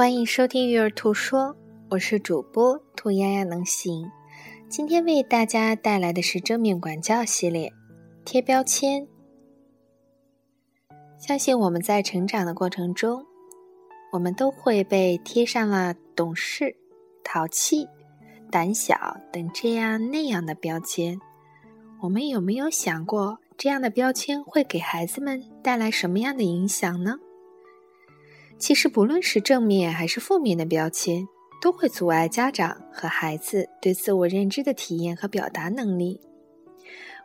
[0.00, 1.54] 欢迎收听《育儿兔说》，
[1.90, 4.10] 我是主播兔丫丫能行。
[4.66, 7.70] 今天为大家带来的是正面管教系列，
[8.24, 9.06] 贴标签。
[11.18, 13.26] 相信我们在成长的过程中，
[14.10, 16.74] 我们都会被贴上了懂事、
[17.22, 17.86] 淘气、
[18.50, 21.20] 胆小等这样那样的标签。
[22.00, 27.16] 我们有没有想过，这样的标签会给孩子们带来什么样的影响呢？
[28.60, 31.26] 其实，不论是正面还是负面的标签，
[31.62, 36.20] 都会阻碍家长和孩子对自我认知的体验和表达能力。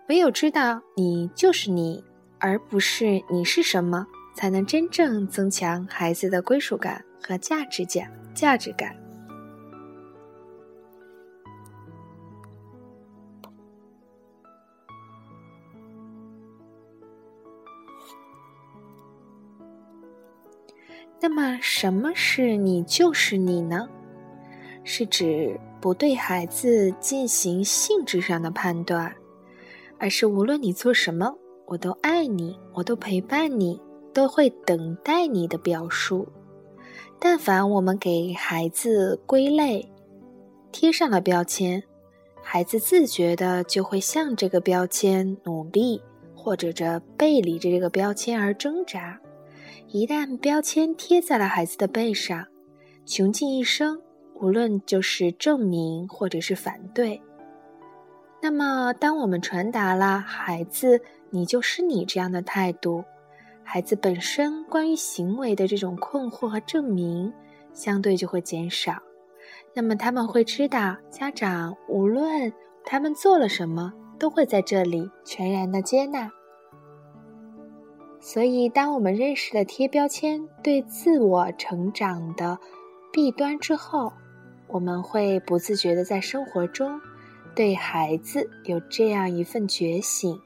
[0.07, 2.01] 唯有知道你就是你，
[2.39, 8.09] 而不是你是什么，才能真正增强孩子的归属感和价值感。
[8.33, 8.95] 价值感。
[21.21, 23.87] 那么，什么是你就是你呢？
[24.83, 29.11] 是指不对孩子进行性质上的判断，
[29.97, 33.81] 而是无论你做什么，我都爱你，我都陪伴你，
[34.13, 36.27] 都会等待你的表述。
[37.17, 39.91] 但凡我们给孩子归类，
[40.71, 41.81] 贴上了标签，
[42.43, 45.99] 孩子自觉的就会向这个标签努力，
[46.35, 49.19] 或者着背离着这个标签而挣扎。
[49.87, 52.45] 一旦标签贴在了孩子的背上，
[53.05, 54.01] 穷尽一生，
[54.35, 57.21] 无论就是证明或者是反对。
[58.41, 63.03] 那么，当我们传达了孩子“你就是你”这样的态度，
[63.63, 67.33] 孩子本身关于行为的这种困惑和证明，
[67.73, 69.01] 相对就会减少。
[69.73, 76.29] 那么，他们会知道，家长无论他们做了什么，都会在这里全然的接纳。
[78.27, 82.57] 所以，当我们认识了贴标签对自我成长的
[83.13, 84.11] 弊端之后，
[84.65, 86.99] 我们会不自觉的在生活中
[87.55, 90.41] 对孩子有这样一份觉醒，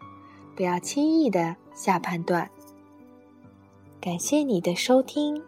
[0.58, 2.52] 不要轻易的下判断。
[4.02, 5.42] 感谢你的收听。